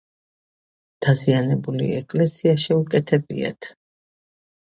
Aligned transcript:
დაზიანებული 1.05 1.89
ეკლესია 1.99 2.55
შეუკეთებიათ. 2.65 3.71